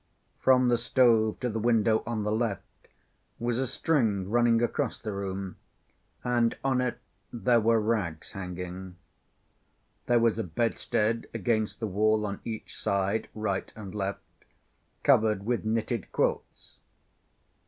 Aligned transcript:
From 0.39 0.69
the 0.69 0.79
stove 0.79 1.39
to 1.41 1.49
the 1.51 1.59
window 1.59 2.01
on 2.07 2.23
the 2.23 2.31
left 2.31 2.87
was 3.37 3.59
a 3.59 3.67
string 3.67 4.31
running 4.31 4.59
across 4.63 4.97
the 4.97 5.11
room, 5.13 5.57
and 6.23 6.57
on 6.63 6.81
it 6.81 6.97
there 7.31 7.59
were 7.59 7.79
rags 7.79 8.31
hanging. 8.31 8.95
There 10.07 10.17
was 10.17 10.39
a 10.39 10.43
bedstead 10.43 11.27
against 11.35 11.79
the 11.79 11.85
wall 11.85 12.25
on 12.25 12.41
each 12.43 12.75
side, 12.75 13.29
right 13.35 13.71
and 13.75 13.93
left, 13.93 14.23
covered 15.03 15.45
with 15.45 15.65
knitted 15.65 16.11
quilts. 16.11 16.77